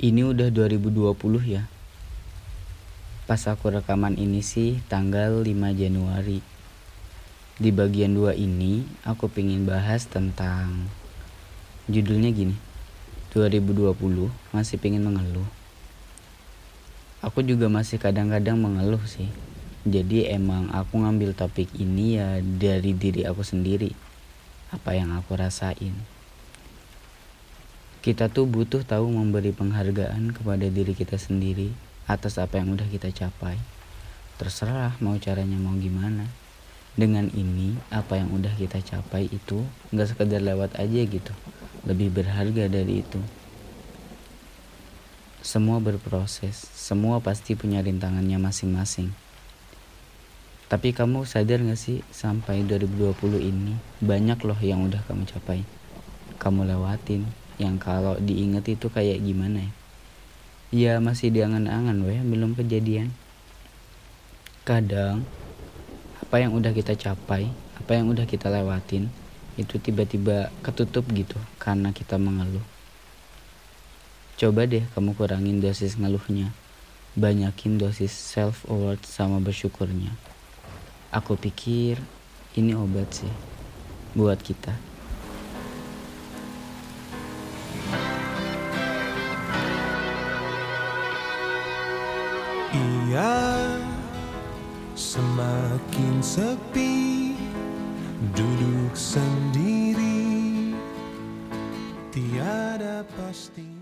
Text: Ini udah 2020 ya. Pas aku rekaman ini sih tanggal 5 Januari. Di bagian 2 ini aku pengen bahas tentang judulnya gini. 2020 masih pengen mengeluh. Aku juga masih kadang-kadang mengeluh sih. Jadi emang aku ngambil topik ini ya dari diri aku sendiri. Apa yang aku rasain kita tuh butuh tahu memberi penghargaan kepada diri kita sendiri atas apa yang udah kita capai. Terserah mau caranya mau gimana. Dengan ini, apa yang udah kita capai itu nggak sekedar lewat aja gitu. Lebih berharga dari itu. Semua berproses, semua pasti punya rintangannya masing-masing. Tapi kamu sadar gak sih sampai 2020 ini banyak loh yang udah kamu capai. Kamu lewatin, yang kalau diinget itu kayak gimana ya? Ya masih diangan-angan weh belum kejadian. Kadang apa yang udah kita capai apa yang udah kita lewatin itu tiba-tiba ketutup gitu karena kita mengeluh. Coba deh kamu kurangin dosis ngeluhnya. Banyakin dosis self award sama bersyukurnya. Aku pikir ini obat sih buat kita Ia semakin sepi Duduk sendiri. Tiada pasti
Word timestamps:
Ini 0.00 0.24
udah 0.24 0.48
2020 0.48 1.12
ya. 1.44 1.68
Pas 3.28 3.44
aku 3.44 3.68
rekaman 3.68 4.16
ini 4.16 4.40
sih 4.40 4.80
tanggal 4.88 5.44
5 5.44 5.76
Januari. 5.76 6.40
Di 7.60 7.68
bagian 7.68 8.16
2 8.16 8.32
ini 8.32 8.80
aku 9.04 9.28
pengen 9.28 9.68
bahas 9.68 10.08
tentang 10.08 10.88
judulnya 11.84 12.32
gini. 12.32 12.56
2020 13.36 13.92
masih 14.56 14.80
pengen 14.80 15.04
mengeluh. 15.04 15.44
Aku 17.20 17.44
juga 17.44 17.68
masih 17.68 18.00
kadang-kadang 18.00 18.56
mengeluh 18.56 19.04
sih. 19.04 19.28
Jadi 19.84 20.32
emang 20.32 20.72
aku 20.72 20.96
ngambil 20.96 21.36
topik 21.36 21.68
ini 21.76 22.16
ya 22.16 22.40
dari 22.40 22.96
diri 22.96 23.28
aku 23.28 23.44
sendiri. 23.44 23.92
Apa 24.72 24.96
yang 24.96 25.12
aku 25.12 25.36
rasain 25.36 26.19
kita 28.00 28.32
tuh 28.32 28.48
butuh 28.48 28.80
tahu 28.80 29.12
memberi 29.12 29.52
penghargaan 29.52 30.32
kepada 30.32 30.64
diri 30.72 30.96
kita 30.96 31.20
sendiri 31.20 31.68
atas 32.08 32.40
apa 32.40 32.56
yang 32.56 32.72
udah 32.72 32.88
kita 32.88 33.12
capai. 33.12 33.60
Terserah 34.40 34.96
mau 35.04 35.20
caranya 35.20 35.60
mau 35.60 35.76
gimana. 35.76 36.24
Dengan 36.96 37.28
ini, 37.36 37.76
apa 37.92 38.16
yang 38.16 38.32
udah 38.32 38.56
kita 38.56 38.80
capai 38.80 39.28
itu 39.28 39.68
nggak 39.92 40.16
sekedar 40.16 40.40
lewat 40.40 40.80
aja 40.80 41.00
gitu. 41.04 41.36
Lebih 41.84 42.08
berharga 42.08 42.72
dari 42.72 43.04
itu. 43.04 43.20
Semua 45.44 45.76
berproses, 45.76 46.72
semua 46.72 47.20
pasti 47.20 47.52
punya 47.52 47.84
rintangannya 47.84 48.40
masing-masing. 48.40 49.12
Tapi 50.72 50.96
kamu 50.96 51.28
sadar 51.28 51.60
gak 51.60 51.76
sih 51.76 52.00
sampai 52.14 52.64
2020 52.64 53.44
ini 53.44 53.74
banyak 54.00 54.40
loh 54.40 54.60
yang 54.64 54.88
udah 54.88 55.04
kamu 55.04 55.28
capai. 55.28 55.68
Kamu 56.40 56.64
lewatin, 56.64 57.28
yang 57.60 57.76
kalau 57.76 58.16
diinget 58.16 58.64
itu 58.72 58.88
kayak 58.88 59.20
gimana 59.20 59.68
ya? 59.68 59.72
Ya 60.70 60.92
masih 60.96 61.28
diangan-angan 61.28 62.00
weh 62.08 62.20
belum 62.24 62.56
kejadian. 62.56 63.12
Kadang 64.64 65.28
apa 66.24 66.36
yang 66.40 66.56
udah 66.56 66.72
kita 66.72 66.96
capai 66.96 67.52
apa 67.76 67.92
yang 67.96 68.08
udah 68.08 68.24
kita 68.24 68.48
lewatin 68.48 69.12
itu 69.60 69.76
tiba-tiba 69.76 70.48
ketutup 70.64 71.04
gitu 71.12 71.36
karena 71.60 71.92
kita 71.92 72.16
mengeluh. 72.16 72.64
Coba 74.40 74.64
deh 74.64 74.86
kamu 74.96 75.12
kurangin 75.12 75.60
dosis 75.60 76.00
ngeluhnya. 76.00 76.56
Banyakin 77.12 77.76
dosis 77.76 78.14
self 78.14 78.64
award 78.70 79.04
sama 79.04 79.36
bersyukurnya. 79.42 80.16
Aku 81.12 81.36
pikir 81.36 82.00
ini 82.56 82.72
obat 82.72 83.10
sih 83.10 83.34
buat 84.14 84.38
kita 84.38 84.89
Ia 92.70 93.66
semakin 94.94 96.22
sepi 96.22 97.34
Duduk 98.30 98.94
sendiri. 98.94 100.70
Tiada 102.14 103.02
pasti 103.18 103.79